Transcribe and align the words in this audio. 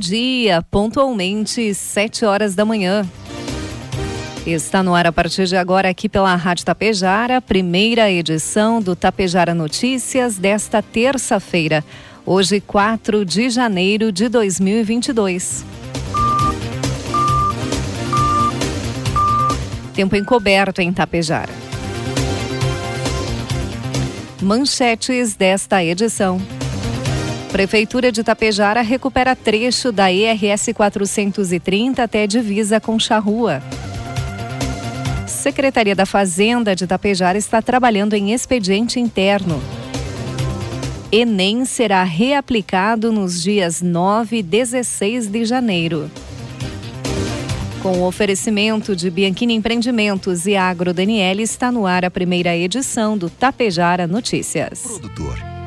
Dia, 0.00 0.62
pontualmente, 0.70 1.74
7 1.74 2.24
horas 2.24 2.54
da 2.54 2.64
manhã. 2.64 3.06
Está 4.46 4.82
no 4.82 4.94
ar 4.94 5.06
a 5.06 5.12
partir 5.12 5.46
de 5.46 5.56
agora 5.56 5.90
aqui 5.90 6.08
pela 6.08 6.34
Rádio 6.34 6.64
Tapejara, 6.64 7.42
primeira 7.42 8.10
edição 8.10 8.80
do 8.80 8.96
Tapejara 8.96 9.54
Notícias 9.54 10.38
desta 10.38 10.82
terça-feira, 10.82 11.84
hoje 12.24 12.60
4 12.60 13.24
de 13.24 13.50
janeiro 13.50 14.10
de 14.10 14.30
2022. 14.30 15.64
Tempo 19.94 20.16
encoberto 20.16 20.80
em 20.80 20.90
Tapejara. 20.90 21.52
Manchetes 24.40 25.34
desta 25.34 25.84
edição. 25.84 26.40
Prefeitura 27.52 28.12
de 28.12 28.22
Tapejara 28.22 28.80
recupera 28.80 29.34
trecho 29.34 29.90
da 29.90 30.10
ERS 30.12 30.70
430 30.72 32.02
até 32.02 32.26
divisa 32.26 32.80
com 32.80 32.98
Charrua. 32.98 33.60
Secretaria 35.26 35.94
da 35.94 36.06
Fazenda 36.06 36.76
de 36.76 36.86
Tapejara 36.86 37.36
está 37.36 37.60
trabalhando 37.60 38.14
em 38.14 38.32
expediente 38.32 39.00
interno. 39.00 39.60
Enem 41.10 41.64
será 41.64 42.04
reaplicado 42.04 43.10
nos 43.10 43.42
dias 43.42 43.82
9 43.82 44.38
e 44.38 44.42
16 44.44 45.26
de 45.26 45.44
janeiro. 45.44 46.08
Com 47.82 47.98
o 47.98 48.06
oferecimento 48.06 48.94
de 48.94 49.10
Bianchini 49.10 49.54
Empreendimentos 49.54 50.46
e 50.46 50.54
Agro 50.54 50.94
Daniele, 50.94 51.42
está 51.42 51.72
no 51.72 51.84
ar 51.84 52.04
a 52.04 52.10
primeira 52.10 52.56
edição 52.56 53.18
do 53.18 53.28
Tapejara 53.28 54.06
Notícias. 54.06 54.82
Produtor. 54.82 55.49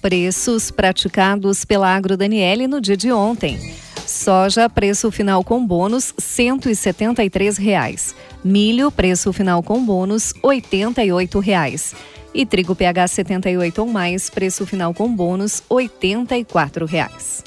Preços 0.00 0.70
praticados 0.70 1.64
pela 1.64 1.92
Agro 1.94 2.16
Daniele 2.16 2.68
no 2.68 2.80
dia 2.80 2.96
de 2.96 3.10
ontem. 3.10 3.58
Soja, 4.06 4.68
preço 4.70 5.10
final 5.10 5.42
com 5.42 5.64
bônus, 5.64 6.14
173 6.16 7.58
reais. 7.58 8.14
Milho, 8.44 8.90
preço 8.90 9.32
final 9.32 9.62
com 9.62 9.84
bônus, 9.84 10.32
88 10.42 11.38
reais. 11.40 11.94
E 12.32 12.46
trigo 12.46 12.74
PH 12.74 13.08
78 13.08 13.80
ou 13.80 13.88
mais, 13.88 14.30
preço 14.30 14.64
final 14.64 14.94
com 14.94 15.12
bônus, 15.12 15.62
84 15.68 16.86
reais. 16.86 17.42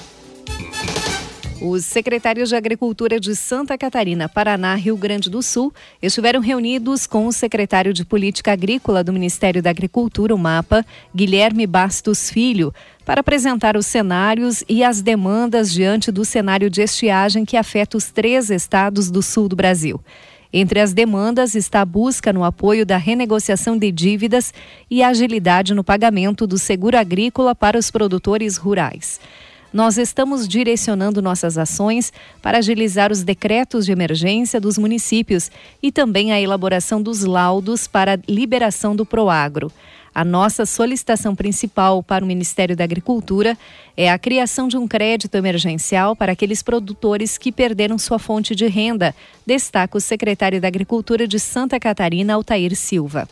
Os 1.62 1.86
secretários 1.86 2.50
de 2.50 2.56
Agricultura 2.56 3.20
de 3.20 3.36
Santa 3.36 3.78
Catarina, 3.78 4.28
Paraná, 4.28 4.74
Rio 4.74 4.98
Grande 4.98 5.30
do 5.30 5.44
Sul 5.44 5.72
estiveram 6.02 6.40
reunidos 6.40 7.06
com 7.06 7.28
o 7.28 7.32
secretário 7.32 7.94
de 7.94 8.04
Política 8.04 8.52
Agrícola 8.52 9.04
do 9.04 9.14
Ministério 9.14 9.62
da 9.62 9.70
Agricultura, 9.70 10.34
o 10.34 10.40
MAPA, 10.40 10.84
Guilherme 11.16 11.68
Bastos 11.68 12.32
Filho, 12.32 12.74
para 13.06 13.22
apresentar 13.22 13.78
os 13.78 13.86
cenários 13.86 14.64
e 14.68 14.84
as 14.84 15.04
demandas 15.04 15.72
diante 15.72 16.12
do 16.12 16.26
cenário 16.26 16.68
de 16.68 16.82
estiagem 16.82 17.46
que 17.46 17.56
afeta 17.56 17.96
os 17.96 18.10
três 18.10 18.50
estados 18.50 19.12
do 19.12 19.22
sul 19.22 19.48
do 19.48 19.56
Brasil. 19.56 20.02
Entre 20.52 20.80
as 20.80 20.94
demandas 20.94 21.54
está 21.54 21.82
a 21.82 21.86
busca 21.86 22.34
no 22.34 22.44
apoio 22.44 22.88
da 22.88 22.98
renegociação 22.98 23.78
de 23.78 23.92
dívidas 23.92 24.52
e 24.90 25.04
agilidade 25.04 25.76
no 25.76 25.84
pagamento 25.84 26.48
do 26.48 26.58
seguro 26.58 26.98
agrícola 26.98 27.54
para 27.54 27.78
os 27.78 27.92
produtores 27.92 28.58
rurais 28.58 29.20
nós 29.74 29.98
estamos 29.98 30.48
direcionando 30.48 31.22
nossas 31.22 31.58
ações 31.58 32.12
para 32.42 32.58
agilizar 32.58 33.12
os 33.12 33.24
decretos 33.24 33.86
de 33.86 33.92
emergência 33.92 34.60
dos 34.60 34.78
municípios 34.78 35.50
e 35.82 35.92
também 35.92 36.34
a 36.34 36.42
elaboração 36.42 37.02
dos 37.02 37.24
laudos 37.24 37.88
para 37.88 38.16
a 38.16 38.20
liberação 38.28 38.96
do 38.96 39.06
Proagro. 39.06 39.72
A 40.14 40.26
nossa 40.26 40.66
solicitação 40.66 41.34
principal 41.34 42.04
para 42.04 42.24
o 42.24 42.28
Ministério 42.28 42.76
da 42.76 42.84
Agricultura 42.84 43.58
é 43.96 44.12
a 44.12 44.20
criação 44.20 44.68
de 44.68 44.76
um 44.76 44.86
crédito 44.86 45.36
emergencial 45.36 46.18
para 46.18 46.34
aqueles 46.34 46.62
produtores 46.62 47.38
que 47.38 47.50
perderam 47.50 47.98
sua 47.98 48.20
fonte 48.20 48.54
de 48.54 48.68
renda, 48.68 49.16
destaca 49.46 49.98
o 49.98 50.02
secretário 50.02 50.60
da 50.60 50.68
Agricultura 50.68 51.26
de 51.26 51.40
Santa 51.40 51.80
Catarina, 51.80 52.34
Altair 52.34 52.76
Silva. 52.76 53.26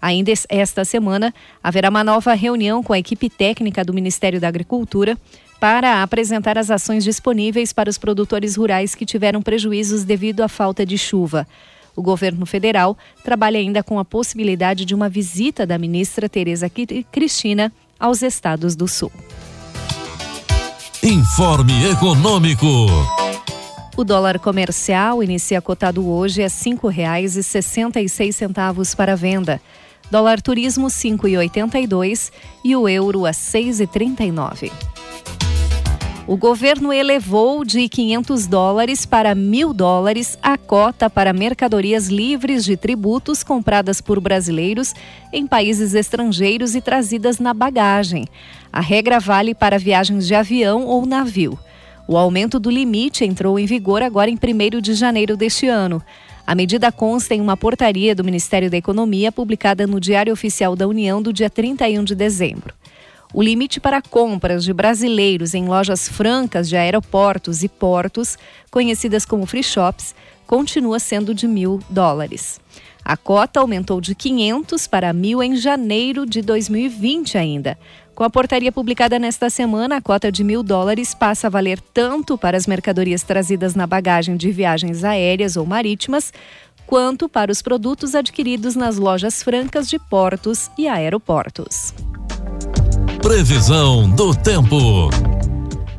Ainda 0.00 0.32
esta 0.48 0.84
semana, 0.84 1.34
haverá 1.62 1.88
uma 1.88 2.04
nova 2.04 2.34
reunião 2.34 2.84
com 2.84 2.92
a 2.92 2.98
equipe 2.98 3.28
técnica 3.28 3.84
do 3.84 3.94
Ministério 3.94 4.40
da 4.40 4.48
Agricultura 4.48 5.18
para 5.62 6.02
apresentar 6.02 6.58
as 6.58 6.70
ações 6.72 7.04
disponíveis 7.04 7.72
para 7.72 7.88
os 7.88 7.96
produtores 7.96 8.56
rurais 8.56 8.96
que 8.96 9.06
tiveram 9.06 9.40
prejuízos 9.40 10.02
devido 10.02 10.42
à 10.42 10.48
falta 10.48 10.84
de 10.84 10.98
chuva. 10.98 11.46
O 11.94 12.02
governo 12.02 12.44
federal 12.44 12.98
trabalha 13.22 13.60
ainda 13.60 13.80
com 13.80 13.96
a 13.96 14.04
possibilidade 14.04 14.84
de 14.84 14.92
uma 14.92 15.08
visita 15.08 15.64
da 15.64 15.78
ministra 15.78 16.28
Tereza 16.28 16.68
Cristina 17.12 17.72
aos 17.96 18.22
estados 18.22 18.74
do 18.74 18.88
Sul. 18.88 19.12
Informe 21.00 21.92
Econômico. 21.92 22.66
O 23.96 24.02
dólar 24.02 24.40
comercial 24.40 25.22
inicia 25.22 25.62
cotado 25.62 26.08
hoje 26.08 26.42
a 26.42 26.48
R$ 26.48 26.52
5,66 26.52 28.96
para 28.96 29.14
venda. 29.14 29.62
Dólar 30.10 30.42
turismo 30.42 30.88
5,82 30.88 32.32
e 32.64 32.74
o 32.74 32.88
euro 32.88 33.24
a 33.24 33.30
6,39. 33.30 34.91
O 36.32 36.36
governo 36.38 36.90
elevou 36.94 37.62
de 37.62 37.86
500 37.90 38.46
dólares 38.46 39.04
para 39.04 39.34
mil 39.34 39.74
dólares 39.74 40.38
a 40.42 40.56
cota 40.56 41.10
para 41.10 41.30
mercadorias 41.30 42.08
livres 42.08 42.64
de 42.64 42.74
tributos 42.74 43.44
compradas 43.44 44.00
por 44.00 44.18
brasileiros 44.18 44.94
em 45.30 45.46
países 45.46 45.92
estrangeiros 45.92 46.74
e 46.74 46.80
trazidas 46.80 47.38
na 47.38 47.52
bagagem. 47.52 48.24
A 48.72 48.80
regra 48.80 49.20
vale 49.20 49.54
para 49.54 49.78
viagens 49.78 50.26
de 50.26 50.34
avião 50.34 50.86
ou 50.86 51.04
navio. 51.04 51.58
O 52.08 52.16
aumento 52.16 52.58
do 52.58 52.70
limite 52.70 53.26
entrou 53.26 53.58
em 53.58 53.66
vigor 53.66 54.02
agora 54.02 54.30
em 54.30 54.38
1 54.38 54.80
de 54.80 54.94
janeiro 54.94 55.36
deste 55.36 55.68
ano. 55.68 56.02
A 56.46 56.54
medida 56.54 56.90
consta 56.90 57.34
em 57.34 57.42
uma 57.42 57.58
portaria 57.58 58.14
do 58.14 58.24
Ministério 58.24 58.70
da 58.70 58.78
Economia 58.78 59.30
publicada 59.30 59.86
no 59.86 60.00
Diário 60.00 60.32
Oficial 60.32 60.74
da 60.74 60.88
União 60.88 61.20
do 61.20 61.30
dia 61.30 61.50
31 61.50 62.02
de 62.02 62.14
dezembro. 62.14 62.72
O 63.34 63.42
limite 63.42 63.80
para 63.80 64.02
compras 64.02 64.62
de 64.62 64.72
brasileiros 64.74 65.54
em 65.54 65.66
lojas 65.66 66.06
francas 66.06 66.68
de 66.68 66.76
aeroportos 66.76 67.62
e 67.62 67.68
portos, 67.68 68.36
conhecidas 68.70 69.24
como 69.24 69.46
free 69.46 69.62
shops, 69.62 70.14
continua 70.46 70.98
sendo 70.98 71.34
de 71.34 71.48
mil 71.48 71.80
dólares. 71.88 72.60
A 73.02 73.16
cota 73.16 73.58
aumentou 73.60 74.00
de 74.00 74.14
500 74.14 74.86
para 74.86 75.12
mil 75.12 75.42
em 75.42 75.56
janeiro 75.56 76.26
de 76.26 76.42
2020 76.42 77.38
ainda, 77.38 77.78
Com 78.14 78.24
a 78.24 78.30
portaria 78.30 78.70
publicada 78.70 79.18
nesta 79.18 79.48
semana, 79.48 79.96
a 79.96 80.02
cota 80.02 80.30
de 80.30 80.44
mil 80.44 80.62
dólares 80.62 81.14
passa 81.14 81.46
a 81.46 81.50
valer 81.50 81.80
tanto 81.80 82.36
para 82.36 82.58
as 82.58 82.66
mercadorias 82.66 83.22
trazidas 83.22 83.74
na 83.74 83.86
bagagem 83.86 84.36
de 84.36 84.52
viagens 84.52 85.02
aéreas 85.02 85.56
ou 85.56 85.64
marítimas, 85.64 86.30
quanto 86.86 87.26
para 87.26 87.50
os 87.50 87.62
produtos 87.62 88.14
adquiridos 88.14 88.76
nas 88.76 88.98
lojas 88.98 89.42
francas 89.42 89.88
de 89.88 89.98
portos 89.98 90.70
e 90.76 90.86
aeroportos. 90.86 91.94
Previsão 93.22 94.10
do 94.10 94.34
tempo. 94.34 95.10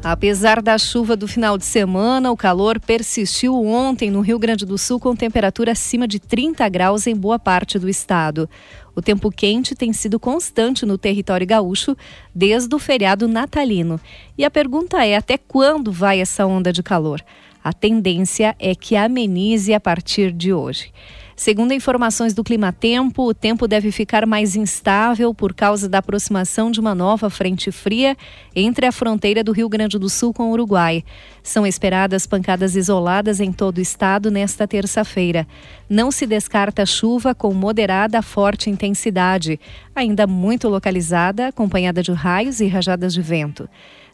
Apesar 0.03 0.61
da 0.61 0.77
chuva 0.77 1.15
do 1.15 1.27
final 1.27 1.57
de 1.57 1.63
semana, 1.63 2.29
o 2.29 2.35
calor 2.35 2.77
persistiu 2.79 3.55
ontem 3.55 4.11
no 4.11 4.19
Rio 4.19 4.38
Grande 4.38 4.65
do 4.65 4.77
Sul 4.77 5.00
com 5.00 5.15
temperatura 5.15 5.71
acima 5.71 6.05
de 6.05 6.19
30 6.19 6.67
graus 6.67 7.07
em 7.07 7.15
boa 7.15 7.39
parte 7.39 7.79
do 7.79 7.88
estado. 7.88 8.50
O 8.94 9.01
tempo 9.01 9.31
quente 9.31 9.73
tem 9.75 9.94
sido 9.94 10.19
constante 10.19 10.85
no 10.85 10.97
território 10.97 11.47
gaúcho 11.47 11.95
desde 12.35 12.75
o 12.75 12.79
feriado 12.79 13.29
natalino. 13.29 14.00
E 14.38 14.44
a 14.44 14.51
pergunta 14.51 15.05
é: 15.05 15.15
até 15.15 15.38
quando 15.38 15.91
vai 15.91 16.19
essa 16.19 16.45
onda 16.45 16.73
de 16.73 16.83
calor? 16.83 17.21
A 17.63 17.71
tendência 17.71 18.53
é 18.59 18.75
que 18.75 18.97
amenize 18.97 19.73
a 19.73 19.79
partir 19.79 20.33
de 20.33 20.51
hoje. 20.51 20.91
Segundo 21.35 21.74
informações 21.74 22.33
do 22.33 22.44
Climatempo, 22.44 23.24
o 23.24 23.33
tempo 23.33 23.68
deve 23.68 23.91
ficar 23.91 24.25
mais 24.25 24.56
instável 24.56 25.33
por 25.33 25.53
causa 25.53 25.89
da 25.89 25.97
aproximação 25.97 26.69
de 26.69 26.80
uma 26.80 26.94
nova 26.94 27.30
frente 27.30 27.71
fria 27.71 28.15
entre 28.56 28.85
a 28.85 28.91
fronteira 28.91 29.44
do 29.44 29.51
Rio 29.51 29.68
Grande 29.68 29.97
do 29.97 30.09
Sul 30.09 30.31
com 30.31 30.44
o 30.44 30.51
Uruguai. 30.51 31.03
São 31.41 31.65
esperadas 31.65 32.27
pancadas 32.27 32.75
isoladas 32.75 33.39
em 33.39 33.51
todo 33.51 33.80
o 33.80 33.81
estado 33.81 34.30
nesta 34.30 34.68
terça-feira. 34.68 35.47
Não 35.89 36.12
se 36.12 36.27
descarta 36.27 36.85
chuva 36.85 37.33
com 37.33 37.51
moderada 37.53 38.19
a 38.19 38.21
forte 38.21 38.69
intensidade, 38.69 39.59
ainda 39.95 40.27
muito 40.27 40.69
localizada, 40.69 41.47
acompanhada 41.47 42.03
de 42.03 42.12
raios 42.12 42.59
e 42.59 42.68
rajadas 42.68 43.13
de 43.13 43.21
vento. 43.21 43.68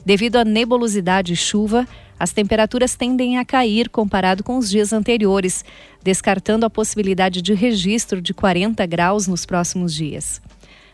Devido 0.06 0.38
à 0.38 0.46
nebulosidade 0.46 1.34
e 1.34 1.36
chuva, 1.36 1.88
as 2.20 2.32
temperaturas 2.32 2.96
tendem 2.96 3.38
a 3.38 3.46
cair 3.46 3.90
comparado 3.90 4.44
com 4.44 4.58
os 4.58 4.70
dias 4.70 4.92
anteriores, 4.92 5.64
descartando 6.04 6.66
a 6.66 6.70
possibilidade 6.70 7.42
de 7.42 7.54
registro 7.54 8.22
de 8.22 8.34
40 8.34 8.86
graus 8.86 9.28
nos 9.28 9.46
próximos 9.46 9.94
dias. 9.94 10.42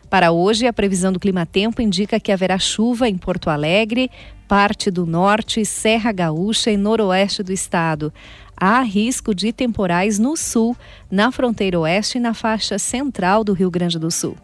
Para 0.08 0.30
hoje, 0.30 0.66
a 0.66 0.72
previsão 0.72 1.12
do 1.12 1.18
clima-tempo 1.18 1.82
indica 1.82 2.20
que 2.20 2.30
haverá 2.30 2.58
chuva 2.58 3.08
em 3.08 3.18
Porto 3.18 3.50
Alegre, 3.50 4.08
parte 4.46 4.88
do 4.88 5.04
norte, 5.04 5.64
Serra 5.64 6.12
Gaúcha 6.12 6.70
e 6.70 6.76
noroeste 6.76 7.42
do 7.42 7.52
estado. 7.52 8.12
Há 8.56 8.80
risco 8.82 9.34
de 9.34 9.52
temporais 9.52 10.18
no 10.18 10.36
sul, 10.36 10.76
na 11.10 11.32
fronteira 11.32 11.78
oeste 11.80 12.18
e 12.18 12.20
na 12.20 12.34
faixa 12.34 12.78
central 12.78 13.42
do 13.42 13.52
Rio 13.52 13.70
Grande 13.70 13.98
do 13.98 14.10
Sul. 14.10 14.36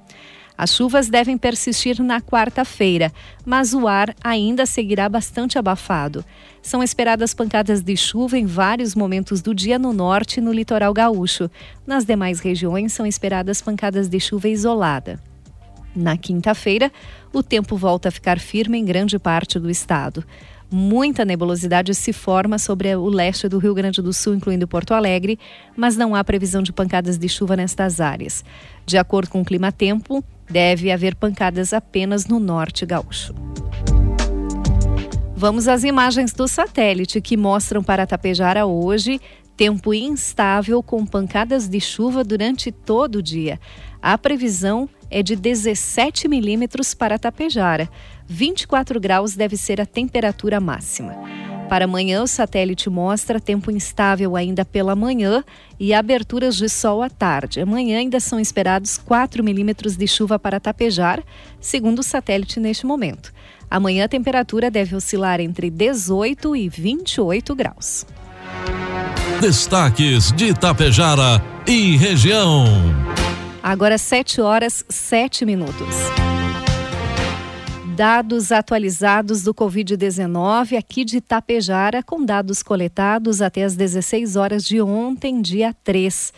As 0.56 0.75
chuvas 0.75 1.08
devem 1.08 1.38
persistir 1.38 2.02
na 2.02 2.20
quarta-feira, 2.20 3.12
mas 3.44 3.75
o 3.75 3.88
ar 3.88 4.14
ainda 4.22 4.66
seguirá 4.66 5.08
bastante 5.08 5.58
abafado. 5.58 6.25
São 6.60 6.82
esperadas 6.82 7.34
pancadas 7.34 7.82
de 7.82 7.96
chuva 7.96 8.38
em 8.38 8.46
vários 8.46 8.94
momentos 8.94 9.40
do 9.40 9.54
dia 9.54 9.78
no 9.78 9.93
norte 9.93 10.38
e 10.38 10.40
no 10.40 10.52
litoral 10.52 10.93
gaúcho. 10.93 11.50
Nas 11.87 12.04
demais 12.04 12.40
regiões 12.40 12.93
são 12.93 13.06
esperadas 13.06 13.60
pancadas 13.60 14.08
de 14.08 14.20
chuva 14.20 14.49
isolada. 14.49 15.19
Na 15.94 16.16
quinta-feira, 16.16 16.90
o 17.32 17.43
tempo 17.43 17.76
volta 17.76 18.08
a 18.08 18.12
ficar 18.12 18.38
firme 18.38 18.78
em 18.78 18.84
grande 18.84 19.19
parte 19.19 19.58
do 19.58 19.69
estado 19.69 20.25
muita 20.73 21.25
nebulosidade 21.25 21.95
se 21.95 22.13
forma 22.13 22.59
sobre 22.59 22.95
o 22.97 23.09
leste 23.09 23.49
do 23.49 23.59
Rio 23.59 23.75
Grande 23.75 24.01
do 24.01 24.13
Sul, 24.13 24.35
incluindo 24.35 24.67
Porto 24.67 24.95
Alegre, 24.95 25.39
mas 25.77 25.97
não 25.97 26.15
há 26.15 26.25
previsão 26.25 26.63
de 26.63 26.73
pancadas 26.73 27.19
de 27.19 27.29
chuva 27.29 27.55
nestas 27.55 28.01
áreas. 28.01 28.45
De 28.87 28.97
acordo 28.97 29.31
com 29.31 29.43
o 29.43 29.45
clima-tempo, 29.45 30.25
deve 30.51 30.91
haver 30.91 31.15
pancadas 31.15 31.73
apenas 31.73 32.27
no 32.27 32.41
norte 32.41 32.87
gaúcho. 32.87 33.35
Vamos 35.37 35.67
às 35.67 35.83
imagens 35.83 36.33
do 36.33 36.47
satélite 36.47 37.21
que 37.21 37.37
mostram 37.37 37.83
para 37.83 38.07
Tapejara 38.07 38.65
hoje 38.65 39.21
tempo 39.57 39.93
instável 39.93 40.83
com 40.83 41.05
pancadas 41.05 41.69
de 41.69 41.81
chuva 41.81 42.25
durante 42.25 42.73
todo 42.73 43.17
o 43.17 43.23
dia. 43.23 43.61
A 44.01 44.17
previsão 44.17 44.89
é 45.11 45.23
de 45.23 45.37
17 45.37 46.27
milímetros 46.27 46.95
para 46.95 47.19
Tapejara. 47.19 47.89
24 48.32 48.99
graus 48.99 49.37
deve 49.37 49.56
ser 49.56 49.81
a 49.81 49.87
temperatura 49.87 50.58
máxima. 50.58 51.14
Para 51.69 51.84
amanhã, 51.84 52.23
o 52.23 52.26
satélite 52.26 52.90
mostra 52.90 53.40
tempo 53.40 53.70
instável 53.70 54.37
ainda 54.37 54.64
pela 54.64 54.96
manhã 54.96 55.44
e 55.79 55.94
aberturas 55.94 56.56
de 56.56 56.69
sol 56.69 57.02
à 57.02 57.08
tarde. 57.08 57.61
Amanhã 57.61 57.99
ainda 57.99 58.20
são 58.20 58.40
esperados 58.40 58.99
4 58.99 59.43
milímetros 59.43 59.96
de 59.96 60.06
chuva 60.06 60.38
para 60.38 60.61
tapejar, 60.61 61.23
segundo 61.61 62.00
o 62.00 62.02
satélite 62.02 62.58
neste 62.58 62.84
momento. 62.84 63.32
Amanhã 63.70 64.05
a 64.05 64.08
temperatura 64.08 64.70
deve 64.70 64.94
oscilar 64.94 65.40
entre 65.40 65.70
18 65.70 66.56
e 66.56 66.69
28 66.69 67.55
graus. 67.55 68.06
Destaques 69.40 70.31
de 70.32 70.49
Itapejara 70.49 71.43
e 71.67 71.96
região. 71.96 72.64
Agora 73.62 73.96
7 73.96 74.40
horas 74.40 74.85
7 74.88 75.46
minutos. 75.46 76.31
Dados 77.94 78.50
atualizados 78.50 79.43
do 79.43 79.53
Covid-19 79.53 80.79
aqui 80.79 81.05
de 81.05 81.19
Itapejara, 81.19 82.03
com 82.03 82.25
dados 82.25 82.62
coletados 82.62 83.43
até 83.43 83.65
as 83.65 83.77
16 83.77 84.35
horas 84.35 84.65
de 84.65 84.81
ontem, 84.81 85.43
dia 85.43 85.75
3. 85.85 86.33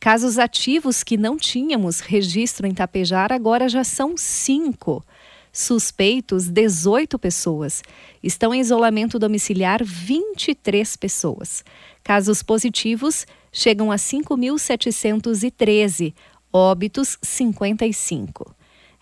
Casos 0.00 0.36
ativos 0.36 1.04
que 1.04 1.16
não 1.16 1.36
tínhamos 1.36 2.00
registro 2.00 2.66
em 2.66 2.72
Itapejara 2.72 3.36
agora 3.36 3.68
já 3.68 3.84
são 3.84 4.16
cinco. 4.16 5.04
Suspeitos, 5.52 6.48
18 6.48 7.20
pessoas. 7.20 7.84
Estão 8.20 8.52
em 8.52 8.60
isolamento 8.60 9.16
domiciliar 9.16 9.84
23 9.84 10.96
pessoas. 10.96 11.64
Casos 12.02 12.42
positivos 12.42 13.24
chegam 13.52 13.92
a 13.92 13.96
5.713. 13.96 16.12
Óbitos, 16.52 17.16
55. 17.22 18.55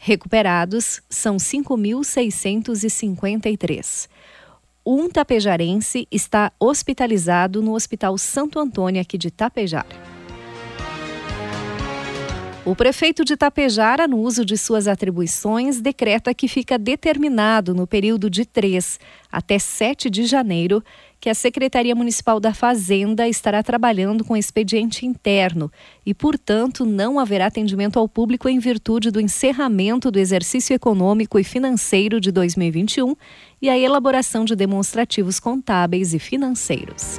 Recuperados 0.07 1.01
são 1.09 1.39
5.653. 1.39 4.07
Um 4.85 5.09
tapejarense 5.09 6.07
está 6.13 6.53
hospitalizado 6.61 7.63
no 7.63 7.73
Hospital 7.73 8.19
Santo 8.19 8.59
Antônio 8.59 9.01
aqui 9.01 9.17
de 9.17 9.31
Tapejara. 9.31 9.97
O 12.67 12.77
prefeito 12.77 13.25
de 13.25 13.35
Tapejara, 13.35 14.07
no 14.07 14.19
uso 14.19 14.45
de 14.45 14.59
suas 14.59 14.87
atribuições, 14.87 15.81
decreta 15.81 16.35
que 16.35 16.49
fica 16.49 16.79
determinado 16.79 17.75
no 17.75 17.87
período 17.87 18.29
de 18.29 18.45
3 18.45 19.01
até 19.33 19.59
7 19.59 20.11
de 20.11 20.27
janeiro 20.27 20.85
que 21.25 21.31
a 21.31 21.35
Secretaria 21.35 21.95
Municipal 21.95 22.39
da 22.39 22.53
Fazenda 22.53 23.27
estará 23.27 23.63
trabalhando 23.63 24.23
com 24.23 24.37
expediente 24.37 25.07
interno 25.07 25.73
e, 26.05 26.13
portanto, 26.13 26.85
não 26.85 27.19
haverá 27.19 27.47
atendimento 27.47 27.99
ao 27.99 28.07
público 28.07 28.47
em 28.47 28.59
virtude 28.59 29.11
do 29.11 29.19
encerramento 29.19 30.11
do 30.11 30.19
exercício 30.19 30.75
econômico 30.75 31.39
e 31.39 31.43
financeiro 31.43 32.21
de 32.21 32.31
2021 32.31 33.17
e 33.63 33.71
a 33.71 33.79
elaboração 33.79 34.45
de 34.45 34.55
demonstrativos 34.55 35.41
contábeis 35.41 36.13
e 36.13 36.19
financeiros. 36.19 37.19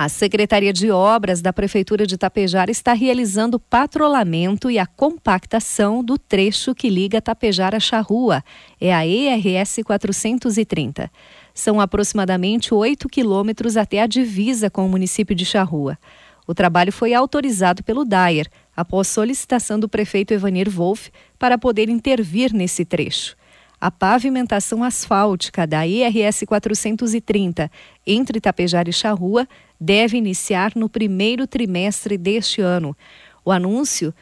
A 0.00 0.08
Secretaria 0.08 0.72
de 0.72 0.90
Obras 0.90 1.42
da 1.42 1.52
Prefeitura 1.52 2.06
de 2.06 2.16
Tapejara 2.16 2.70
está 2.70 2.94
realizando 2.94 3.60
patrulhamento 3.60 4.70
e 4.70 4.78
a 4.78 4.86
compactação 4.86 6.02
do 6.04 6.18
trecho 6.18 6.74
que 6.74 6.88
liga 6.88 7.20
Tapejara 7.22 7.78
a 7.78 7.80
Charrua, 7.80 8.42
é 8.80 8.94
a 8.94 9.06
ERS 9.06 9.80
430. 9.84 11.10
São 11.54 11.80
aproximadamente 11.80 12.72
8 12.74 13.08
quilômetros 13.08 13.76
até 13.76 14.00
a 14.02 14.06
divisa 14.06 14.70
com 14.70 14.86
o 14.86 14.88
município 14.88 15.34
de 15.34 15.44
Charrua. 15.44 15.98
O 16.46 16.54
trabalho 16.54 16.92
foi 16.92 17.14
autorizado 17.14 17.82
pelo 17.84 18.04
DAER, 18.04 18.48
após 18.76 19.08
solicitação 19.08 19.78
do 19.78 19.88
prefeito 19.88 20.32
Evanir 20.32 20.70
Wolff 20.70 21.10
para 21.38 21.58
poder 21.58 21.88
intervir 21.88 22.52
nesse 22.52 22.84
trecho. 22.84 23.36
A 23.80 23.90
pavimentação 23.90 24.84
asfáltica 24.84 25.66
da 25.66 25.86
IRS 25.86 26.44
430 26.44 27.70
entre 28.06 28.38
Itapejara 28.38 28.90
e 28.90 28.92
Charrua 28.92 29.48
deve 29.80 30.18
iniciar 30.18 30.72
no 30.76 30.88
primeiro 30.88 31.46
trimestre 31.46 32.18
deste 32.18 32.60
ano. 32.60 32.94
O 33.42 33.50
anúncio 33.50 34.12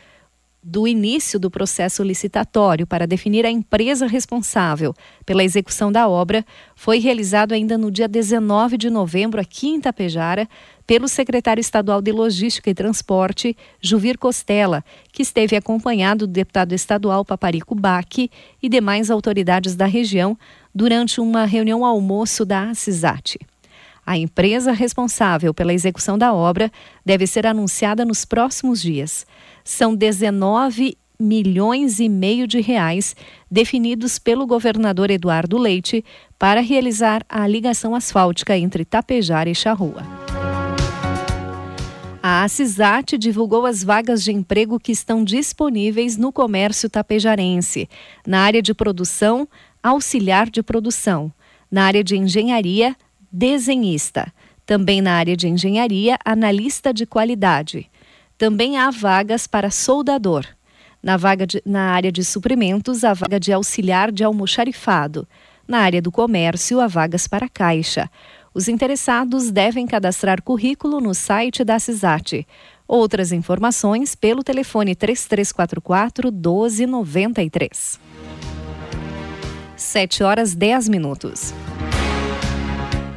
do 0.63 0.89
início 0.89 1.39
do 1.39 1.51
processo 1.51 2.03
licitatório 2.03 2.87
para 2.87 3.07
definir 3.07 3.47
a 3.47 3.51
empresa 3.51 4.07
responsável 4.07 4.93
pela 5.25 5.45
execução 5.45 5.93
da 5.93 6.09
obra 6.09 6.45
foi 6.75 6.99
realizado 6.99 7.53
ainda 7.53 7.79
no 7.79 7.91
dia 7.91 8.09
19 8.09 8.77
de 8.77 8.91
novembro 8.91 9.41
aqui 9.41 9.69
em 9.69 9.81
Tapejara 9.81 10.49
pelo 10.87 11.07
secretário 11.07 11.61
estadual 11.61 12.03
de 12.03 12.11
Logística 12.11 12.71
e 12.71 12.75
Transporte, 12.75 13.57
Juvir 13.81 14.19
Costela, 14.19 14.85
que 15.13 15.23
esteve 15.23 15.55
acompanhado 15.55 16.27
do 16.27 16.33
deputado 16.33 16.73
estadual 16.73 17.25
Paparico 17.25 17.75
Baque 17.75 18.31
e 18.63 18.69
demais 18.69 19.11
autoridades 19.11 19.77
da 19.77 19.87
região 19.87 20.37
durante 20.75 21.21
uma 21.21 21.45
reunião 21.45 21.85
almoço 21.85 22.45
da 22.45 22.75
CISAT. 22.75 23.39
A 24.09 24.17
empresa 24.17 24.73
responsável 24.73 25.53
pela 25.53 25.75
execução 25.75 26.17
da 26.17 26.33
obra 26.33 26.73
deve 27.05 27.27
ser 27.27 27.47
anunciada 27.47 28.07
nos 28.07 28.25
próximos 28.25 28.81
dias. 28.81 29.27
São 29.69 29.95
19 29.95 30.97
milhões 31.21 32.01
e 32.01 32.09
meio 32.09 32.47
de 32.47 32.59
reais 32.59 33.15
definidos 33.51 34.19
pelo 34.19 34.47
governador 34.47 35.11
Eduardo 35.11 35.59
Leite 35.59 36.03
para 36.39 36.63
realizar 36.63 37.23
a 37.29 37.47
ligação 37.47 37.95
asfáltica 37.95 38.57
entre 38.57 38.83
Tapejara 38.83 39.51
e 39.51 39.55
Charrua. 39.55 40.03
A 42.23 42.45
Acisat 42.45 43.19
divulgou 43.19 43.67
as 43.67 43.85
vagas 43.85 44.25
de 44.25 44.33
emprego 44.33 44.81
que 44.81 44.91
estão 44.91 45.23
disponíveis 45.23 46.17
no 46.17 46.33
comércio 46.33 46.89
tapejarense, 46.89 47.91
na 48.27 48.41
área 48.41 48.63
de 48.63 48.73
produção, 48.73 49.47
auxiliar 49.83 50.49
de 50.49 50.63
produção, 50.63 51.31
na 51.71 51.85
área 51.85 52.03
de 52.03 52.17
engenharia, 52.17 52.97
desenhista, 53.31 54.33
também 54.65 55.03
na 55.03 55.13
área 55.13 55.37
de 55.37 55.47
engenharia, 55.47 56.19
analista 56.25 56.91
de 56.91 57.05
qualidade. 57.05 57.87
Também 58.39 58.79
há 58.79 58.89
vagas 58.89 59.49
para 59.49 59.69
soldador. 59.69 60.47
Na, 61.03 61.17
vaga 61.17 61.45
de, 61.45 61.61
na 61.67 61.91
área 61.91 62.13
de 62.13 62.25
suprimentos, 62.25 63.03
a 63.03 63.13
vaga 63.13 63.41
de 63.41 63.53
auxiliar 63.53 64.13
de 64.13 64.23
almoxarifado. 64.23 65.27
Na 65.67 65.81
área 65.81 66.01
do 66.01 66.13
comércio, 66.13 66.81
há 66.81 66.87
vagas 66.87 67.27
para 67.27 67.49
caixa. 67.49 68.09
Os 68.55 68.69
interessados 68.69 69.51
devem 69.51 69.87
cadastrar 69.87 70.41
currículo 70.41 71.01
no 71.01 71.15
site 71.15 71.65
da 71.65 71.81
CISAT. 71.81 72.47
Outras 72.87 73.33
informações 73.33 74.15
pelo 74.15 74.45
telefone 74.45 74.95
3344 74.95 76.33
1293. 76.33 78.01
7 79.77 80.23
horas 80.23 80.55
10 80.55 80.89
minutos. 80.89 81.53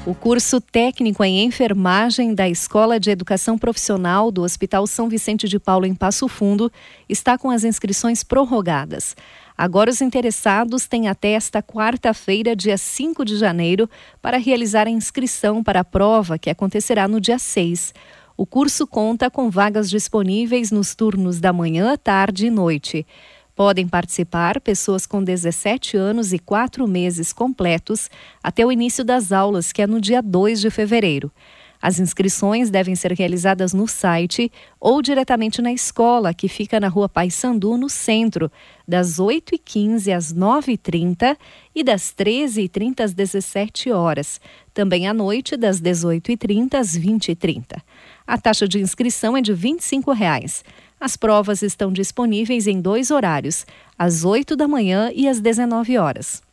O 0.03 0.15
curso 0.15 0.59
técnico 0.59 1.23
em 1.23 1.43
enfermagem 1.43 2.33
da 2.33 2.49
Escola 2.49 2.99
de 2.99 3.11
Educação 3.11 3.55
Profissional 3.55 4.31
do 4.31 4.41
Hospital 4.41 4.87
São 4.87 5.07
Vicente 5.07 5.47
de 5.47 5.59
Paulo, 5.59 5.85
em 5.85 5.93
Passo 5.93 6.27
Fundo, 6.27 6.71
está 7.07 7.37
com 7.37 7.51
as 7.51 7.63
inscrições 7.63 8.23
prorrogadas. 8.23 9.15
Agora, 9.55 9.91
os 9.91 10.01
interessados 10.01 10.87
têm 10.87 11.07
até 11.07 11.33
esta 11.33 11.61
quarta-feira, 11.61 12.55
dia 12.55 12.79
5 12.79 13.23
de 13.23 13.37
janeiro, 13.37 13.87
para 14.19 14.39
realizar 14.39 14.87
a 14.87 14.89
inscrição 14.89 15.63
para 15.63 15.81
a 15.81 15.85
prova, 15.85 16.39
que 16.39 16.49
acontecerá 16.49 17.07
no 17.07 17.21
dia 17.21 17.37
6. 17.37 17.93
O 18.35 18.43
curso 18.43 18.87
conta 18.87 19.29
com 19.29 19.51
vagas 19.51 19.87
disponíveis 19.87 20.71
nos 20.71 20.95
turnos 20.95 21.39
da 21.39 21.53
manhã, 21.53 21.95
tarde 21.95 22.47
e 22.47 22.49
noite. 22.49 23.05
Podem 23.55 23.87
participar 23.87 24.59
pessoas 24.61 25.05
com 25.05 25.23
17 25.23 25.97
anos 25.97 26.33
e 26.33 26.39
4 26.39 26.87
meses 26.87 27.33
completos 27.33 28.09
até 28.41 28.65
o 28.65 28.71
início 28.71 29.03
das 29.03 29.31
aulas, 29.31 29.71
que 29.71 29.81
é 29.81 29.87
no 29.87 29.99
dia 29.99 30.21
2 30.21 30.61
de 30.61 30.69
fevereiro. 30.69 31.31
As 31.81 31.99
inscrições 31.99 32.69
devem 32.69 32.95
ser 32.95 33.11
realizadas 33.13 33.73
no 33.73 33.87
site 33.87 34.51
ou 34.79 35.01
diretamente 35.01 35.61
na 35.61 35.73
escola, 35.73 36.33
que 36.33 36.47
fica 36.47 36.79
na 36.79 36.87
rua 36.87 37.09
Paissandu, 37.09 37.75
no 37.75 37.89
centro, 37.89 38.51
das 38.87 39.19
8h15 39.19 40.15
às 40.15 40.31
9h30 40.31 41.35
e 41.73 41.83
das 41.83 42.13
13h30 42.13 42.99
às 42.99 43.13
17 43.13 43.91
horas. 43.91 44.39
Também 44.73 45.07
à 45.07 45.13
noite, 45.13 45.57
das 45.57 45.81
18h30 45.81 46.75
às 46.75 46.95
20h30. 46.95 47.81
A 48.27 48.37
taxa 48.37 48.67
de 48.67 48.79
inscrição 48.79 49.35
é 49.35 49.41
de 49.41 49.53
25 49.53 50.11
reais. 50.11 50.63
As 50.99 51.17
provas 51.17 51.63
estão 51.63 51.91
disponíveis 51.91 52.67
em 52.67 52.79
dois 52.79 53.09
horários, 53.09 53.65
às 53.97 54.23
8 54.23 54.55
da 54.55 54.67
manhã 54.67 55.09
e 55.15 55.27
às 55.27 55.39
19 55.39 55.97
horas. 55.97 56.43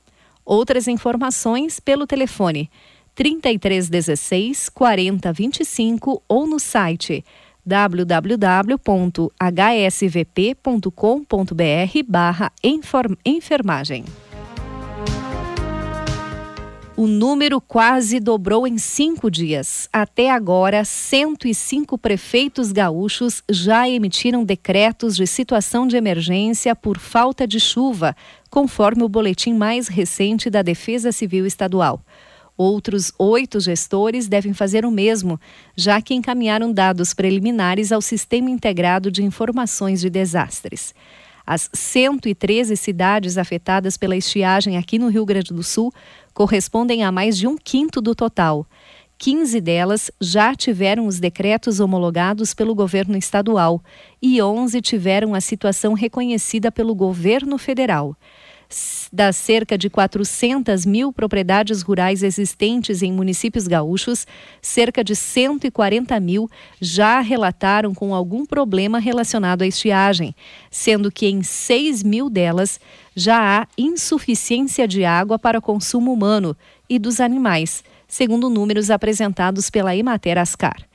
Outras 0.42 0.88
informações 0.88 1.78
pelo 1.78 2.06
telefone 2.06 2.70
3316 3.18 4.68
4025 4.68 6.22
ou 6.28 6.46
no 6.46 6.60
site 6.60 7.24
www.hsvp.com.br 7.66 8.78
enfermagem 13.26 14.04
o 16.96 17.06
número 17.06 17.60
quase 17.60 18.18
dobrou 18.18 18.66
em 18.66 18.76
cinco 18.76 19.30
dias. 19.30 19.88
Até 19.92 20.32
agora, 20.32 20.84
105 20.84 21.96
prefeitos 21.96 22.72
gaúchos 22.72 23.40
já 23.48 23.88
emitiram 23.88 24.42
decretos 24.42 25.14
de 25.14 25.24
situação 25.24 25.86
de 25.86 25.96
emergência 25.96 26.74
por 26.74 26.98
falta 26.98 27.46
de 27.46 27.60
chuva, 27.60 28.16
conforme 28.50 29.04
o 29.04 29.08
boletim 29.08 29.54
mais 29.54 29.86
recente 29.86 30.50
da 30.50 30.60
Defesa 30.60 31.12
Civil 31.12 31.46
Estadual. 31.46 32.02
Outros 32.58 33.12
oito 33.16 33.60
gestores 33.60 34.26
devem 34.26 34.52
fazer 34.52 34.84
o 34.84 34.90
mesmo, 34.90 35.38
já 35.76 36.02
que 36.02 36.12
encaminharam 36.12 36.72
dados 36.72 37.14
preliminares 37.14 37.92
ao 37.92 38.02
Sistema 38.02 38.50
Integrado 38.50 39.12
de 39.12 39.22
Informações 39.22 40.00
de 40.00 40.10
Desastres. 40.10 40.92
As 41.46 41.70
113 41.72 42.76
cidades 42.76 43.38
afetadas 43.38 43.96
pela 43.96 44.16
estiagem 44.16 44.76
aqui 44.76 44.98
no 44.98 45.06
Rio 45.06 45.24
Grande 45.24 45.54
do 45.54 45.62
Sul 45.62 45.94
correspondem 46.34 47.04
a 47.04 47.12
mais 47.12 47.38
de 47.38 47.46
um 47.46 47.56
quinto 47.56 48.00
do 48.00 48.12
total. 48.12 48.66
15 49.18 49.60
delas 49.60 50.10
já 50.20 50.52
tiveram 50.52 51.06
os 51.06 51.20
decretos 51.20 51.78
homologados 51.78 52.54
pelo 52.54 52.74
governo 52.74 53.16
estadual 53.16 53.80
e 54.20 54.42
11 54.42 54.80
tiveram 54.80 55.32
a 55.32 55.40
situação 55.40 55.94
reconhecida 55.94 56.72
pelo 56.72 56.92
governo 56.92 57.56
federal 57.56 58.16
das 59.10 59.36
cerca 59.36 59.78
de 59.78 59.88
400 59.88 60.84
mil 60.84 61.12
propriedades 61.12 61.82
rurais 61.82 62.22
existentes 62.22 63.02
em 63.02 63.12
municípios 63.12 63.66
gaúchos, 63.66 64.26
cerca 64.60 65.02
de 65.02 65.16
140 65.16 66.18
mil 66.20 66.48
já 66.80 67.20
relataram 67.20 67.94
com 67.94 68.14
algum 68.14 68.44
problema 68.44 68.98
relacionado 68.98 69.62
à 69.62 69.66
estiagem, 69.66 70.34
sendo 70.70 71.10
que 71.10 71.26
em 71.26 71.42
6 71.42 72.02
mil 72.02 72.28
delas 72.28 72.78
já 73.16 73.62
há 73.62 73.66
insuficiência 73.76 74.86
de 74.86 75.04
água 75.04 75.38
para 75.38 75.60
consumo 75.60 76.12
humano 76.12 76.56
e 76.88 76.98
dos 76.98 77.20
animais, 77.20 77.82
segundo 78.06 78.50
números 78.50 78.90
apresentados 78.90 79.70
pela 79.70 79.96
Emater 79.96 80.38
Ascar. 80.38 80.88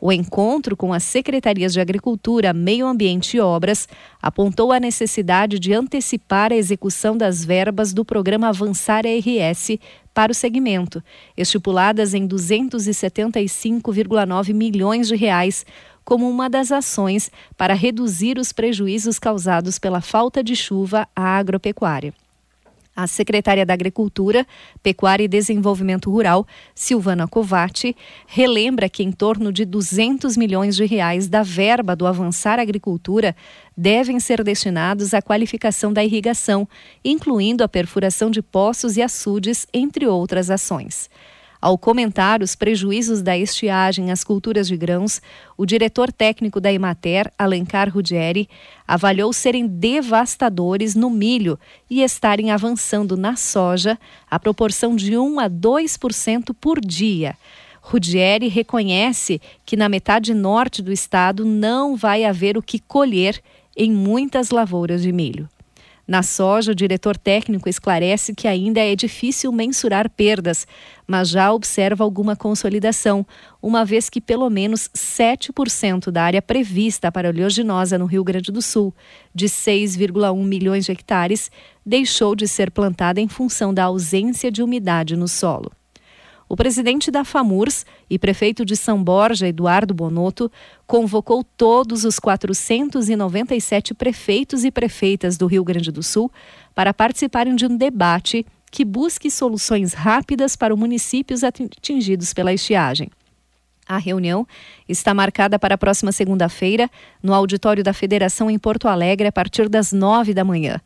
O 0.00 0.10
encontro 0.10 0.74
com 0.74 0.94
as 0.94 1.04
secretarias 1.04 1.74
de 1.74 1.80
Agricultura, 1.80 2.54
Meio 2.54 2.86
Ambiente 2.86 3.36
e 3.36 3.40
Obras 3.40 3.86
apontou 4.22 4.72
a 4.72 4.80
necessidade 4.80 5.58
de 5.58 5.74
antecipar 5.74 6.50
a 6.52 6.56
execução 6.56 7.14
das 7.14 7.44
verbas 7.44 7.92
do 7.92 8.02
programa 8.02 8.48
Avançar 8.48 9.02
RS 9.04 9.76
para 10.14 10.32
o 10.32 10.34
segmento, 10.34 11.04
estipuladas 11.36 12.14
em 12.14 12.26
275,9 12.26 14.54
milhões 14.54 15.08
de 15.08 15.16
reais, 15.16 15.66
como 16.02 16.30
uma 16.30 16.48
das 16.48 16.72
ações 16.72 17.30
para 17.54 17.74
reduzir 17.74 18.38
os 18.38 18.54
prejuízos 18.54 19.18
causados 19.18 19.78
pela 19.78 20.00
falta 20.00 20.42
de 20.42 20.56
chuva 20.56 21.06
à 21.14 21.36
agropecuária. 21.36 22.14
A 23.00 23.06
secretária 23.06 23.64
da 23.64 23.72
Agricultura, 23.72 24.46
Pecuária 24.82 25.24
e 25.24 25.28
Desenvolvimento 25.28 26.10
Rural, 26.10 26.46
Silvana 26.74 27.26
Covatti, 27.26 27.96
relembra 28.26 28.90
que 28.90 29.02
em 29.02 29.10
torno 29.10 29.50
de 29.50 29.64
200 29.64 30.36
milhões 30.36 30.76
de 30.76 30.84
reais 30.84 31.26
da 31.26 31.42
verba 31.42 31.96
do 31.96 32.06
Avançar 32.06 32.58
Agricultura 32.58 33.34
devem 33.74 34.20
ser 34.20 34.44
destinados 34.44 35.14
à 35.14 35.22
qualificação 35.22 35.94
da 35.94 36.04
irrigação, 36.04 36.68
incluindo 37.02 37.64
a 37.64 37.68
perfuração 37.68 38.30
de 38.30 38.42
poços 38.42 38.98
e 38.98 39.02
açudes, 39.02 39.66
entre 39.72 40.06
outras 40.06 40.50
ações. 40.50 41.08
Ao 41.60 41.76
comentar 41.76 42.42
os 42.42 42.54
prejuízos 42.54 43.20
da 43.20 43.36
estiagem 43.36 44.10
às 44.10 44.24
culturas 44.24 44.66
de 44.66 44.78
grãos, 44.78 45.20
o 45.58 45.66
diretor 45.66 46.10
técnico 46.10 46.58
da 46.58 46.72
Emater, 46.72 47.30
Alencar 47.38 47.92
Rudieri, 47.92 48.48
avaliou 48.88 49.30
serem 49.30 49.66
devastadores 49.66 50.94
no 50.94 51.10
milho 51.10 51.58
e 51.90 52.02
estarem 52.02 52.50
avançando 52.50 53.14
na 53.14 53.36
soja 53.36 53.98
a 54.30 54.38
proporção 54.38 54.96
de 54.96 55.18
1 55.18 55.38
a 55.38 55.50
2% 55.50 56.56
por 56.58 56.80
dia. 56.80 57.36
Rudieri 57.82 58.48
reconhece 58.48 59.38
que 59.66 59.76
na 59.76 59.88
metade 59.88 60.32
norte 60.32 60.80
do 60.80 60.90
estado 60.90 61.44
não 61.44 61.94
vai 61.94 62.24
haver 62.24 62.56
o 62.56 62.62
que 62.62 62.78
colher 62.78 63.38
em 63.76 63.92
muitas 63.92 64.50
lavouras 64.50 65.02
de 65.02 65.12
milho. 65.12 65.46
Na 66.10 66.24
soja, 66.24 66.72
o 66.72 66.74
diretor 66.74 67.16
técnico 67.16 67.68
esclarece 67.68 68.34
que 68.34 68.48
ainda 68.48 68.80
é 68.80 68.96
difícil 68.96 69.52
mensurar 69.52 70.10
perdas, 70.10 70.66
mas 71.06 71.28
já 71.28 71.52
observa 71.52 72.02
alguma 72.02 72.34
consolidação, 72.34 73.24
uma 73.62 73.84
vez 73.84 74.10
que 74.10 74.20
pelo 74.20 74.50
menos 74.50 74.90
7% 74.92 76.10
da 76.10 76.24
área 76.24 76.42
prevista 76.42 77.12
para 77.12 77.28
oleaginosa 77.28 77.96
no 77.96 78.06
Rio 78.06 78.24
Grande 78.24 78.50
do 78.50 78.60
Sul, 78.60 78.92
de 79.32 79.46
6,1 79.46 80.44
milhões 80.44 80.84
de 80.84 80.90
hectares, 80.90 81.48
deixou 81.86 82.34
de 82.34 82.48
ser 82.48 82.72
plantada 82.72 83.20
em 83.20 83.28
função 83.28 83.72
da 83.72 83.84
ausência 83.84 84.50
de 84.50 84.64
umidade 84.64 85.14
no 85.14 85.28
solo. 85.28 85.70
O 86.50 86.56
presidente 86.56 87.12
da 87.12 87.22
FAMURS 87.22 87.86
e 88.10 88.18
prefeito 88.18 88.64
de 88.64 88.74
São 88.74 89.04
Borja, 89.04 89.46
Eduardo 89.46 89.94
Bonotto, 89.94 90.50
convocou 90.84 91.44
todos 91.44 92.04
os 92.04 92.18
497 92.18 93.94
prefeitos 93.94 94.64
e 94.64 94.70
prefeitas 94.72 95.36
do 95.36 95.46
Rio 95.46 95.62
Grande 95.62 95.92
do 95.92 96.02
Sul 96.02 96.28
para 96.74 96.92
participarem 96.92 97.54
de 97.54 97.66
um 97.66 97.76
debate 97.76 98.44
que 98.68 98.84
busque 98.84 99.30
soluções 99.30 99.92
rápidas 99.92 100.56
para 100.56 100.74
os 100.74 100.80
municípios 100.80 101.44
atingidos 101.44 102.34
pela 102.34 102.52
estiagem. 102.52 103.08
A 103.86 103.98
reunião 103.98 104.44
está 104.88 105.14
marcada 105.14 105.56
para 105.56 105.76
a 105.76 105.78
próxima 105.78 106.10
segunda-feira, 106.10 106.90
no 107.22 107.32
auditório 107.32 107.84
da 107.84 107.92
Federação 107.92 108.50
em 108.50 108.58
Porto 108.58 108.88
Alegre, 108.88 109.28
a 109.28 109.32
partir 109.32 109.68
das 109.68 109.92
nove 109.92 110.34
da 110.34 110.42
manhã. 110.42 110.80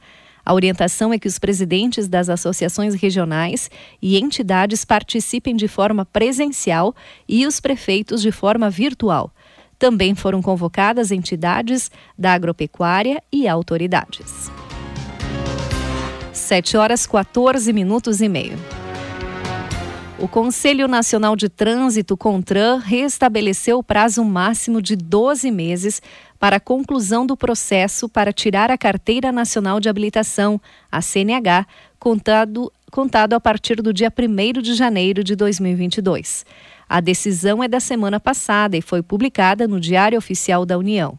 A 0.44 0.52
orientação 0.52 1.12
é 1.12 1.18
que 1.18 1.26
os 1.26 1.38
presidentes 1.38 2.06
das 2.06 2.28
associações 2.28 2.94
regionais 2.94 3.70
e 4.02 4.18
entidades 4.18 4.84
participem 4.84 5.56
de 5.56 5.66
forma 5.66 6.04
presencial 6.04 6.94
e 7.26 7.46
os 7.46 7.60
prefeitos 7.60 8.20
de 8.20 8.30
forma 8.30 8.68
virtual. 8.68 9.32
Também 9.78 10.14
foram 10.14 10.42
convocadas 10.42 11.10
entidades 11.10 11.90
da 12.16 12.32
agropecuária 12.32 13.22
e 13.32 13.48
autoridades. 13.48 14.50
7 16.32 16.76
horas 16.76 17.06
14 17.06 17.72
minutos 17.72 18.20
e 18.20 18.28
meio. 18.28 18.58
O 20.18 20.28
Conselho 20.28 20.86
Nacional 20.86 21.34
de 21.34 21.48
Trânsito, 21.48 22.16
CONTRAN, 22.16 22.78
restabeleceu 22.78 23.78
o 23.78 23.82
prazo 23.82 24.24
máximo 24.24 24.80
de 24.80 24.94
12 24.94 25.50
meses 25.50 26.00
para 26.44 26.56
a 26.56 26.60
conclusão 26.60 27.24
do 27.24 27.38
processo 27.38 28.06
para 28.06 28.30
tirar 28.30 28.70
a 28.70 28.76
Carteira 28.76 29.32
Nacional 29.32 29.80
de 29.80 29.88
Habilitação, 29.88 30.60
a 30.92 31.00
CNH, 31.00 31.66
contado, 31.98 32.70
contado 32.90 33.32
a 33.32 33.40
partir 33.40 33.80
do 33.80 33.94
dia 33.94 34.12
1 34.12 34.60
de 34.60 34.74
janeiro 34.74 35.24
de 35.24 35.34
2022. 35.34 36.44
A 36.86 37.00
decisão 37.00 37.64
é 37.64 37.66
da 37.66 37.80
semana 37.80 38.20
passada 38.20 38.76
e 38.76 38.82
foi 38.82 39.00
publicada 39.00 39.66
no 39.66 39.80
Diário 39.80 40.18
Oficial 40.18 40.66
da 40.66 40.76
União. 40.76 41.18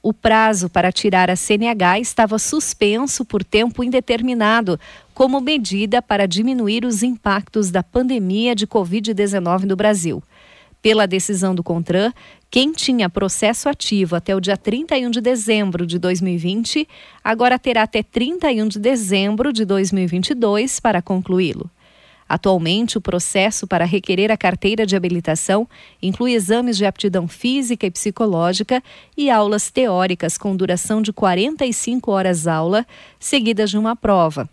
O 0.00 0.14
prazo 0.14 0.70
para 0.70 0.92
tirar 0.92 1.28
a 1.30 1.34
CNH 1.34 1.98
estava 1.98 2.38
suspenso 2.38 3.24
por 3.24 3.42
tempo 3.42 3.82
indeterminado, 3.82 4.78
como 5.12 5.40
medida 5.40 6.00
para 6.00 6.28
diminuir 6.28 6.84
os 6.84 7.02
impactos 7.02 7.72
da 7.72 7.82
pandemia 7.82 8.54
de 8.54 8.68
Covid-19 8.68 9.64
no 9.64 9.74
Brasil. 9.74 10.22
Pela 10.80 11.06
decisão 11.06 11.54
do 11.54 11.62
CONTRAN, 11.62 12.12
quem 12.50 12.72
tinha 12.72 13.08
processo 13.08 13.68
ativo 13.68 14.16
até 14.16 14.34
o 14.34 14.40
dia 14.40 14.56
31 14.56 15.10
de 15.10 15.20
dezembro 15.20 15.86
de 15.86 16.00
2020, 16.00 16.88
agora 17.22 17.56
terá 17.60 17.84
até 17.84 18.02
31 18.02 18.66
de 18.66 18.80
dezembro 18.80 19.52
de 19.52 19.64
2022 19.64 20.80
para 20.80 21.00
concluí-lo. 21.00 21.70
Atualmente, 22.28 22.98
o 22.98 23.00
processo 23.00 23.66
para 23.66 23.84
requerer 23.84 24.32
a 24.32 24.36
carteira 24.36 24.84
de 24.84 24.96
habilitação 24.96 25.68
inclui 26.02 26.32
exames 26.32 26.76
de 26.76 26.84
aptidão 26.84 27.28
física 27.28 27.86
e 27.86 27.90
psicológica 27.90 28.82
e 29.16 29.30
aulas 29.30 29.70
teóricas 29.70 30.36
com 30.36 30.56
duração 30.56 31.00
de 31.02 31.12
45 31.12 32.10
horas 32.10 32.48
aula, 32.48 32.84
seguidas 33.18 33.70
de 33.70 33.78
uma 33.78 33.94
prova. 33.94 34.48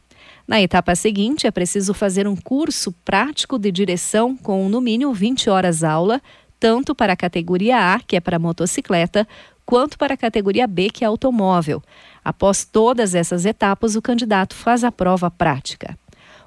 Na 0.47 0.61
etapa 0.61 0.95
seguinte, 0.95 1.45
é 1.45 1.51
preciso 1.51 1.93
fazer 1.93 2.27
um 2.27 2.35
curso 2.35 2.91
prático 3.03 3.59
de 3.59 3.71
direção 3.71 4.37
com 4.37 4.69
no 4.69 4.79
mínimo 4.79 5.13
20 5.13 5.49
horas 5.49 5.83
aula, 5.83 6.21
tanto 6.59 6.95
para 6.95 7.13
a 7.13 7.17
categoria 7.17 7.93
A, 7.93 7.99
que 7.99 8.15
é 8.15 8.19
para 8.19 8.39
motocicleta, 8.39 9.27
quanto 9.65 9.97
para 9.97 10.13
a 10.13 10.17
categoria 10.17 10.65
B, 10.65 10.89
que 10.89 11.03
é 11.03 11.07
automóvel. 11.07 11.83
Após 12.23 12.65
todas 12.65 13.15
essas 13.15 13.45
etapas, 13.45 13.95
o 13.95 14.01
candidato 14.01 14.55
faz 14.55 14.83
a 14.83 14.91
prova 14.91 15.29
prática. 15.29 15.97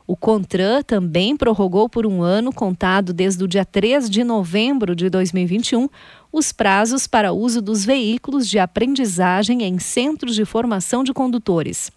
O 0.07 0.17
CONTRAN 0.17 0.83
também 0.83 1.37
prorrogou 1.37 1.89
por 1.89 2.05
um 2.05 2.21
ano, 2.21 2.53
contado 2.53 3.13
desde 3.13 3.45
o 3.45 3.47
dia 3.47 3.65
3 3.65 4.11
de 4.11 4.25
novembro 4.25 4.97
de 4.97 5.09
2021, 5.09 5.89
os 6.33 6.51
prazos 6.51 7.07
para 7.07 7.33
uso 7.33 7.63
dos 7.63 7.85
veículos 7.85 8.49
de 8.49 8.59
aprendizagem 8.59 9.63
em 9.63 9.79
centros 9.79 10.35
de 10.35 10.45
formação 10.45 11.05
de 11.05 11.13
condutores. 11.13 11.93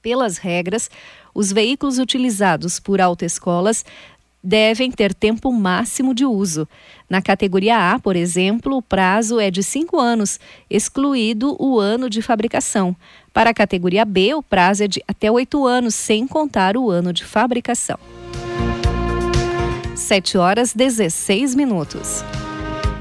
Pelas 0.00 0.38
regras, 0.38 0.90
os 1.34 1.52
veículos 1.52 1.98
utilizados 1.98 2.80
por 2.80 3.00
autoescolas 3.00 3.84
devem 4.42 4.90
ter 4.90 5.12
tempo 5.12 5.52
máximo 5.52 6.14
de 6.14 6.24
uso. 6.24 6.68
Na 7.08 7.20
categoria 7.20 7.92
A, 7.92 7.98
por 7.98 8.16
exemplo, 8.16 8.76
o 8.76 8.82
prazo 8.82 9.40
é 9.40 9.50
de 9.50 9.62
cinco 9.62 9.98
anos, 9.98 10.38
excluído 10.68 11.56
o 11.58 11.78
ano 11.78 12.08
de 12.08 12.22
fabricação. 12.22 12.94
Para 13.32 13.50
a 13.50 13.54
categoria 13.54 14.04
B, 14.04 14.34
o 14.34 14.42
prazo 14.42 14.84
é 14.84 14.88
de 14.88 15.02
até 15.06 15.30
oito 15.30 15.66
anos, 15.66 15.94
sem 15.94 16.26
contar 16.26 16.76
o 16.76 16.90
ano 16.90 17.12
de 17.12 17.24
fabricação. 17.24 17.98
7 19.94 20.38
horas 20.38 20.72
16 20.72 21.54
minutos. 21.54 22.22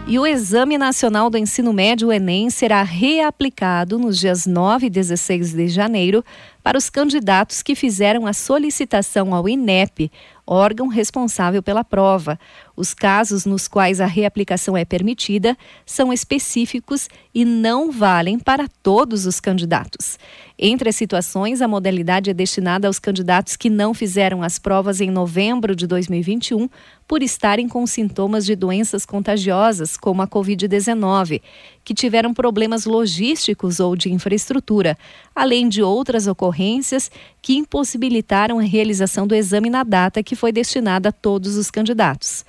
E 0.07 0.19
o 0.19 0.25
Exame 0.25 0.77
Nacional 0.77 1.31
do 1.31 1.37
Ensino 1.37 1.73
Médio, 1.73 2.09
o 2.09 2.13
Enem, 2.13 2.49
será 2.51 2.83
reaplicado 2.83 3.97
nos 3.97 4.19
dias 4.19 4.45
9 4.45 4.85
e 4.85 4.89
16 4.89 5.53
de 5.53 5.67
janeiro 5.67 6.23
para 6.63 6.77
os 6.77 6.91
candidatos 6.91 7.63
que 7.63 7.73
fizeram 7.73 8.27
a 8.27 8.33
solicitação 8.33 9.33
ao 9.33 9.49
INEP, 9.49 10.11
órgão 10.47 10.87
responsável 10.87 11.61
pela 11.61 11.83
prova. 11.83 12.39
Os 12.75 12.93
casos 12.93 13.45
nos 13.45 13.67
quais 13.67 14.01
a 14.01 14.05
reaplicação 14.05 14.75
é 14.75 14.83
permitida 14.83 15.57
são 15.85 16.11
específicos 16.11 17.07
e 17.33 17.45
não 17.45 17.91
valem 17.91 18.37
para 18.37 18.67
todos 18.83 19.25
os 19.25 19.39
candidatos. 19.39 20.17
Entre 20.57 20.89
as 20.89 20.95
situações, 20.95 21.61
a 21.61 21.67
modalidade 21.67 22.29
é 22.29 22.33
destinada 22.33 22.87
aos 22.87 22.99
candidatos 22.99 23.55
que 23.55 23.69
não 23.69 23.93
fizeram 23.93 24.41
as 24.41 24.57
provas 24.57 25.01
em 25.01 25.11
novembro 25.11 25.75
de 25.75 25.85
2021 25.85 26.69
por 27.07 27.21
estarem 27.21 27.67
com 27.67 27.85
sintomas 27.85 28.45
de 28.45 28.55
doenças 28.55 29.05
contagiosas, 29.05 29.95
como 29.95 30.21
a 30.21 30.27
Covid-19, 30.27 31.41
que 31.83 31.93
tiveram 31.93 32.33
problemas 32.33 32.85
logísticos 32.85 33.79
ou 33.79 33.95
de 33.95 34.11
infraestrutura, 34.11 34.97
além 35.35 35.69
de 35.69 35.83
outras 35.83 36.25
ocorrências 36.25 37.11
que 37.41 37.55
impossibilitaram 37.55 38.57
a 38.57 38.63
realização 38.63 39.27
do 39.27 39.35
exame 39.35 39.69
na 39.69 39.83
data 39.83 40.23
que 40.23 40.35
foi 40.35 40.51
destinada 40.51 41.09
a 41.09 41.11
todos 41.11 41.57
os 41.57 41.69
candidatos. 41.69 42.45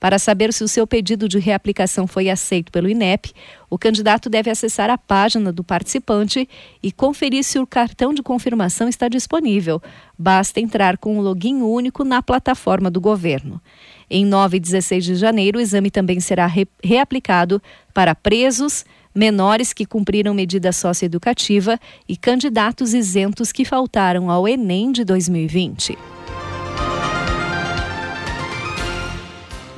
Para 0.00 0.18
saber 0.18 0.52
se 0.52 0.62
o 0.62 0.68
seu 0.68 0.86
pedido 0.86 1.28
de 1.28 1.38
reaplicação 1.38 2.06
foi 2.06 2.30
aceito 2.30 2.70
pelo 2.70 2.88
INEP, 2.88 3.32
o 3.68 3.76
candidato 3.76 4.30
deve 4.30 4.48
acessar 4.48 4.88
a 4.90 4.96
página 4.96 5.52
do 5.52 5.64
participante 5.64 6.48
e 6.82 6.92
conferir 6.92 7.42
se 7.42 7.58
o 7.58 7.66
cartão 7.66 8.14
de 8.14 8.22
confirmação 8.22 8.88
está 8.88 9.08
disponível. 9.08 9.82
Basta 10.16 10.60
entrar 10.60 10.98
com 10.98 11.18
um 11.18 11.20
login 11.20 11.62
único 11.62 12.04
na 12.04 12.22
plataforma 12.22 12.90
do 12.90 13.00
governo. 13.00 13.60
Em 14.08 14.24
9 14.24 14.56
e 14.56 14.60
16 14.60 15.04
de 15.04 15.14
janeiro, 15.16 15.58
o 15.58 15.60
exame 15.60 15.90
também 15.90 16.20
será 16.20 16.46
re 16.46 16.66
reaplicado 16.82 17.60
para 17.92 18.14
presos, 18.14 18.84
menores 19.14 19.72
que 19.72 19.84
cumpriram 19.84 20.32
medida 20.32 20.72
socioeducativa 20.72 21.78
e 22.08 22.16
candidatos 22.16 22.94
isentos 22.94 23.50
que 23.50 23.64
faltaram 23.64 24.30
ao 24.30 24.46
Enem 24.46 24.92
de 24.92 25.04
2020. 25.04 26.17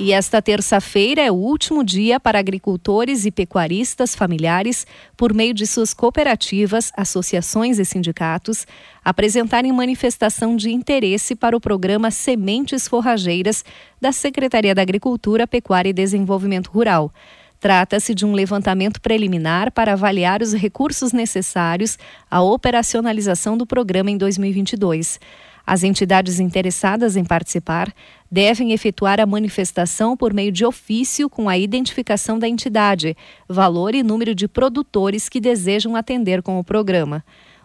E 0.02 0.14
esta 0.14 0.40
terça-feira 0.40 1.20
é 1.20 1.30
o 1.30 1.34
último 1.34 1.84
dia 1.84 2.18
para 2.18 2.38
agricultores 2.38 3.26
e 3.26 3.30
pecuaristas 3.30 4.14
familiares, 4.14 4.86
por 5.14 5.34
meio 5.34 5.52
de 5.52 5.66
suas 5.66 5.92
cooperativas, 5.92 6.90
associações 6.96 7.78
e 7.78 7.84
sindicatos, 7.84 8.66
apresentarem 9.04 9.70
manifestação 9.70 10.56
de 10.56 10.70
interesse 10.70 11.34
para 11.34 11.54
o 11.54 11.60
programa 11.60 12.10
Sementes 12.10 12.88
Forrageiras 12.88 13.62
da 14.00 14.10
Secretaria 14.10 14.74
da 14.74 14.80
Agricultura, 14.80 15.46
Pecuária 15.46 15.90
e 15.90 15.92
Desenvolvimento 15.92 16.68
Rural. 16.68 17.12
Trata-se 17.60 18.14
de 18.14 18.24
um 18.24 18.32
levantamento 18.32 19.02
preliminar 19.02 19.70
para 19.70 19.92
avaliar 19.92 20.40
os 20.40 20.54
recursos 20.54 21.12
necessários 21.12 21.98
à 22.30 22.40
operacionalização 22.40 23.54
do 23.54 23.66
programa 23.66 24.10
em 24.10 24.16
2022. 24.16 25.20
As 25.66 25.84
entidades 25.84 26.40
interessadas 26.40 27.16
em 27.16 27.24
participar 27.24 27.92
devem 28.30 28.72
efetuar 28.72 29.20
a 29.20 29.26
manifestação 29.26 30.16
por 30.16 30.32
meio 30.32 30.52
de 30.52 30.64
ofício 30.64 31.28
com 31.28 31.48
a 31.48 31.58
identificação 31.58 32.38
da 32.38 32.48
entidade, 32.48 33.16
valor 33.48 33.92
e 33.94 34.02
número 34.02 34.34
de 34.34 34.48
produtores 34.48 35.28
que 35.28 35.40
desejam 35.40 35.96
atender 35.96 36.42
com 36.42 36.58
o 36.58 36.64
programa. 36.64 37.22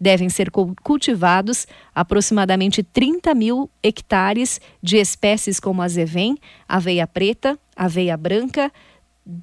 devem 0.00 0.28
ser 0.28 0.50
cultivados 0.50 1.66
aproximadamente 1.94 2.82
30 2.82 3.34
mil 3.34 3.70
hectares 3.82 4.60
de 4.82 4.96
espécies 4.96 5.58
como 5.58 5.82
azevém, 5.82 6.36
aveia 6.68 7.06
preta, 7.06 7.58
aveia 7.76 8.16
branca, 8.16 8.72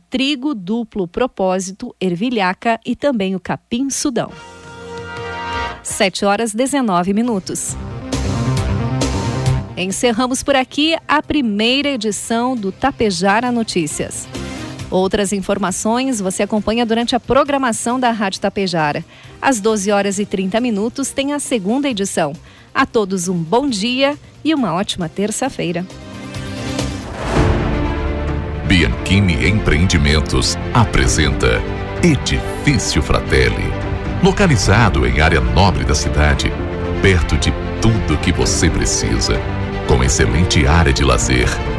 trigo 0.10 0.56
duplo 0.56 1.08
propósito, 1.08 1.96
ervilhaca 2.00 2.80
e 2.86 2.96
também 2.96 3.36
o 3.36 3.40
capim-sudão. 3.40 4.32
7 5.84 6.26
horas 6.26 6.54
19 6.54 7.14
minutos. 7.14 7.76
Encerramos 9.78 10.42
por 10.42 10.56
aqui 10.56 10.96
a 11.08 11.22
primeira 11.22 11.90
edição 11.90 12.56
do 12.56 12.72
Tapejara 12.72 13.52
Notícias. 13.52 14.26
Outras 14.96 15.34
informações 15.34 16.22
você 16.22 16.44
acompanha 16.44 16.86
durante 16.86 17.18
a 17.18 17.20
programação 17.20 18.00
da 18.00 18.12
Rádio 18.12 18.40
Tapejara. 18.40 19.04
Às 19.42 19.60
12 19.60 19.92
horas 19.92 20.20
e 20.20 20.26
30 20.26 20.62
minutos 20.62 21.12
tem 21.12 21.34
a 21.34 21.40
segunda 21.40 21.90
edição. 21.90 22.32
A 22.74 22.86
todos 22.86 23.28
um 23.28 23.36
bom 23.36 23.68
dia 23.68 24.18
e 24.42 24.54
uma 24.54 24.74
ótima 24.74 25.10
terça-feira. 25.10 25.86
Bianchini 28.66 29.50
Empreendimentos 29.50 30.56
apresenta 30.74 31.62
Edifício 32.02 33.02
Fratelli. 33.02 33.66
Localizado 34.24 35.06
em 35.06 35.20
área 35.20 35.42
nobre 35.42 35.84
da 35.84 35.94
cidade, 35.94 36.50
perto 37.02 37.36
de 37.36 37.52
tudo 37.82 38.18
que 38.22 38.32
você 38.32 38.70
precisa, 38.70 39.42
com 39.90 40.02
excelente 40.02 40.66
área 40.66 40.94
de 40.94 41.04
lazer 41.04 41.50